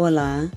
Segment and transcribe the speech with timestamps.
[0.00, 0.48] Olá,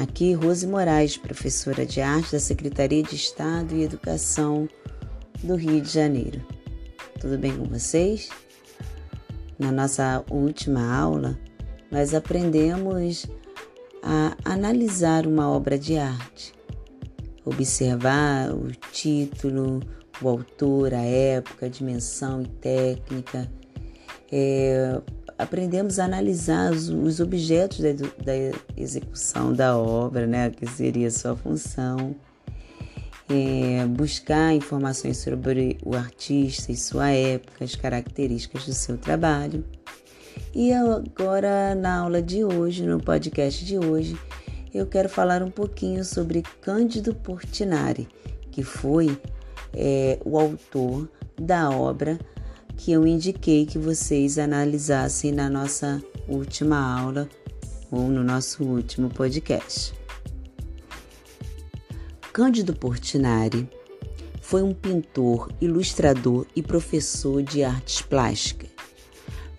[0.00, 4.68] aqui Rose Moraes, professora de arte da Secretaria de Estado e Educação
[5.42, 6.40] do Rio de Janeiro.
[7.20, 8.28] Tudo bem com vocês?
[9.58, 11.36] Na nossa última aula,
[11.90, 13.26] nós aprendemos
[14.04, 16.54] a analisar uma obra de arte,
[17.44, 19.80] observar o título,
[20.22, 23.50] o autor, a época, a dimensão e técnica.
[24.30, 25.02] É,
[25.38, 31.36] aprendemos a analisar os, os objetos da, da, execução da obra, né, que seria sua
[31.36, 32.14] função,
[33.28, 39.64] é, buscar informações sobre o artista e sua época, as características do seu trabalho.
[40.54, 44.18] E agora, na aula de hoje, no podcast de hoje,
[44.72, 48.08] eu quero falar um pouquinho sobre Cândido Portinari,
[48.50, 49.18] que foi
[49.74, 52.18] é, o autor da obra
[52.76, 57.28] que eu indiquei que vocês analisassem na nossa última aula
[57.90, 59.94] ou no nosso último podcast.
[62.32, 63.68] Cândido Portinari
[64.42, 68.70] foi um pintor, ilustrador e professor de artes plásticas.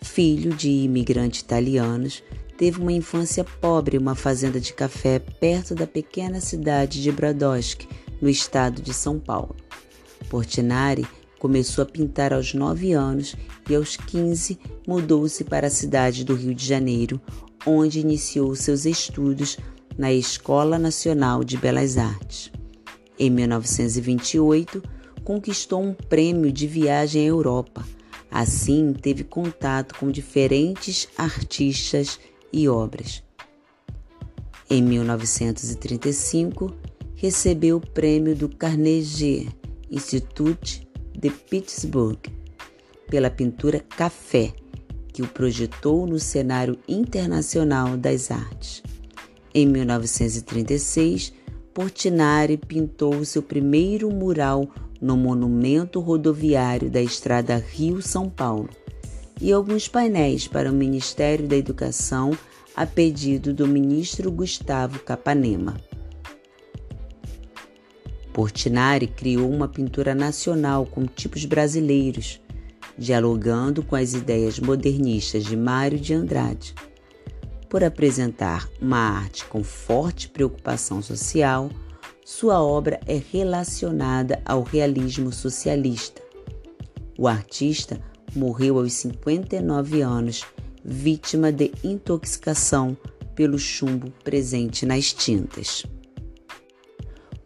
[0.02, 2.24] Filho de imigrantes italianos,
[2.58, 7.88] teve uma infância pobre em uma fazenda de café perto da pequena cidade de Bradosky,
[8.22, 9.56] no estado de São Paulo.
[10.30, 11.06] Portinari
[11.40, 13.36] Começou a pintar aos 9 anos
[13.70, 14.58] e aos 15
[14.88, 17.22] mudou-se para a cidade do Rio de Janeiro,
[17.66, 19.58] onde iniciou seus estudos
[19.98, 22.52] na Escola Nacional de Belas Artes.
[23.20, 24.82] Em 1928,
[25.24, 27.86] conquistou um prêmio de viagem à Europa.
[28.32, 32.20] Assim, teve contato com diferentes artistas
[32.52, 33.24] e obras.
[34.70, 36.74] Em 1935,
[37.16, 39.50] recebeu o prêmio do Carnegie
[39.90, 40.87] Institute
[41.18, 42.20] de Pittsburgh
[43.10, 44.54] pela pintura Café,
[45.12, 48.84] que o projetou no cenário internacional das artes.
[49.54, 51.34] Em 1936,
[51.74, 54.70] Portinari pintou seu primeiro mural
[55.02, 58.70] no monumento rodoviário da estrada Rio-São Paulo
[59.40, 62.32] e alguns painéis para o Ministério da Educação
[62.76, 65.78] a pedido do ministro Gustavo Capanema.
[68.38, 72.40] Portinari criou uma pintura nacional com tipos brasileiros,
[72.96, 76.76] dialogando com as ideias modernistas de Mário de Andrade.
[77.68, 81.72] Por apresentar uma arte com forte preocupação social,
[82.24, 86.22] sua obra é relacionada ao realismo socialista.
[87.18, 88.00] O artista
[88.36, 90.46] morreu aos 59 anos,
[90.86, 92.96] vítima de intoxicação
[93.34, 95.84] pelo chumbo presente nas tintas.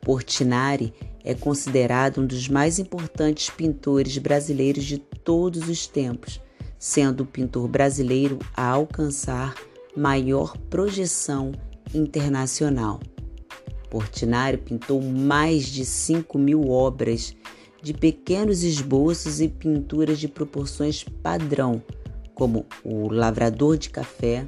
[0.01, 6.41] Portinari é considerado um dos mais importantes pintores brasileiros de todos os tempos,
[6.79, 9.55] sendo o pintor brasileiro a alcançar
[9.95, 11.51] maior projeção
[11.93, 12.99] internacional.
[13.89, 17.35] Portinari pintou mais de 5 mil obras,
[17.83, 21.81] de pequenos esboços e pinturas de proporções padrão,
[22.33, 24.47] como o Lavrador de Café,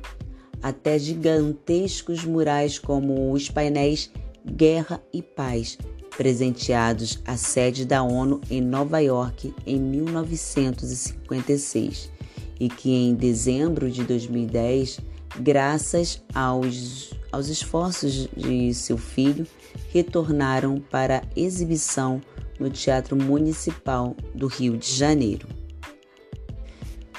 [0.62, 4.10] até gigantescos murais como os painéis
[4.46, 5.78] Guerra e Paz,
[6.18, 12.12] presenteados à sede da ONU em Nova York em 1956
[12.60, 15.00] e que em dezembro de 2010,
[15.40, 19.48] graças aos, aos esforços de seu filho,
[19.92, 22.22] retornaram para exibição
[22.60, 25.48] no Teatro Municipal do Rio de Janeiro.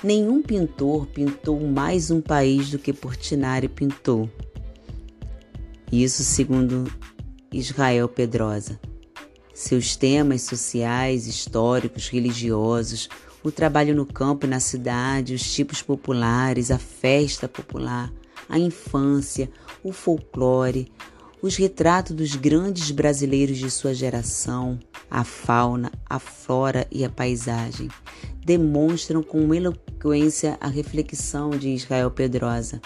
[0.02, 4.28] Nenhum pintor pintou mais um país do que Portinari pintou.
[5.90, 6.84] Isso segundo
[7.56, 8.80] Israel Pedrosa.
[9.54, 13.08] Seus temas sociais, históricos, religiosos,
[13.44, 18.12] o trabalho no campo e na cidade, os tipos populares, a festa popular,
[18.48, 19.48] a infância,
[19.84, 20.90] o folclore,
[21.40, 27.88] os retratos dos grandes brasileiros de sua geração, a fauna, a flora e a paisagem,
[28.44, 32.80] demonstram com eloquência a reflexão de Israel Pedrosa.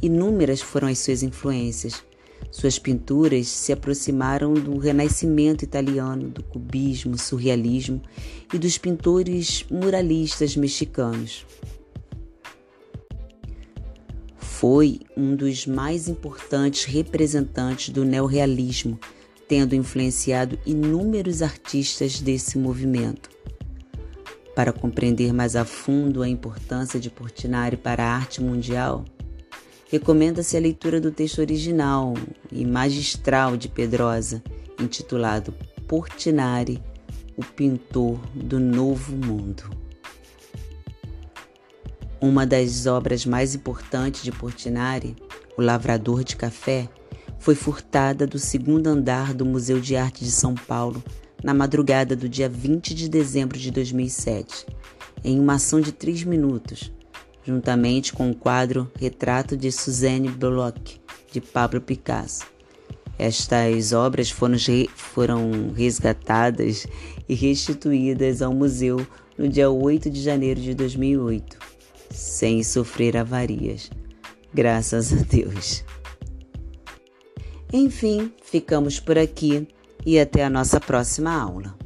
[0.00, 2.02] Inúmeras foram as suas influências,
[2.50, 8.02] suas pinturas se aproximaram do renascimento italiano, do cubismo, surrealismo
[8.52, 11.46] e dos pintores muralistas mexicanos.
[14.36, 18.98] Foi um dos mais importantes representantes do neorrealismo,
[19.48, 23.30] tendo influenciado inúmeros artistas desse movimento.
[24.54, 29.04] Para compreender mais a fundo a importância de Portinari para a arte mundial,
[29.90, 32.14] Recomenda-se a leitura do texto original
[32.52, 34.40] e magistral de Pedrosa,
[34.80, 35.52] intitulado
[35.88, 36.80] Portinari,
[37.36, 39.68] o pintor do novo mundo.
[42.20, 45.16] Uma das obras mais importantes de Portinari,
[45.56, 46.88] O Lavrador de Café,
[47.40, 51.02] foi furtada do segundo andar do Museu de Arte de São Paulo
[51.42, 54.66] na madrugada do dia 20 de dezembro de 2007,
[55.24, 56.92] em uma ação de três minutos,
[57.50, 61.00] juntamente com o quadro Retrato de Suzanne Bullock,
[61.32, 62.46] de Pablo Picasso.
[63.18, 64.56] Estas obras foram,
[64.94, 66.86] foram resgatadas
[67.28, 69.04] e restituídas ao museu
[69.36, 71.58] no dia 8 de janeiro de 2008,
[72.10, 73.90] sem sofrer avarias.
[74.54, 75.84] Graças a Deus.
[77.72, 79.66] Enfim, ficamos por aqui
[80.06, 81.79] e até a nossa próxima aula.